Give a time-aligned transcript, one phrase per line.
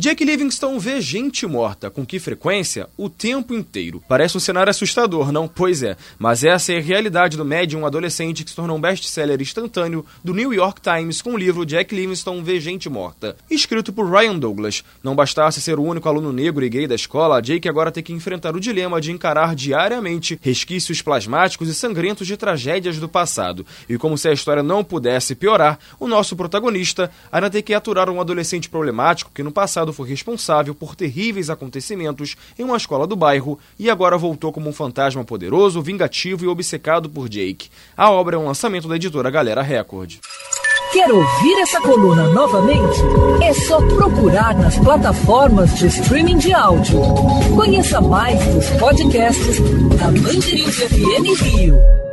[0.00, 1.90] Jake Livingston vê gente morta.
[1.90, 2.88] Com que frequência?
[2.96, 4.02] O tempo inteiro.
[4.08, 5.46] Parece um cenário assustador, não?
[5.46, 5.94] Pois é.
[6.18, 10.32] Mas essa é a realidade do médium adolescente que se tornou um best-seller instantâneo do
[10.32, 13.36] New York Times com o livro Jack Livingston vê gente morta.
[13.50, 14.82] Escrito por Ryan Douglas.
[15.04, 18.14] Não bastasse ser o único aluno negro e gay da escola, Jake agora tem que
[18.14, 23.66] enfrentar o dilema de encarar diariamente resquícios plasmáticos e sangrentos de tragédias do passado.
[23.86, 28.08] E como se a história não pudesse piorar, o nosso protagonista ainda tem que aturar
[28.08, 33.16] um adolescente problemático que no passado foi responsável por terríveis acontecimentos em uma escola do
[33.16, 37.68] bairro e agora voltou como um fantasma poderoso, vingativo e obcecado por Jake.
[37.96, 40.18] A obra é um lançamento da editora Galera Record.
[40.92, 43.00] Quer ouvir essa coluna novamente?
[43.42, 47.00] É só procurar nas plataformas de streaming de áudio.
[47.54, 49.60] Conheça mais dos podcasts
[49.96, 52.09] da Mandirinhos FM Rio.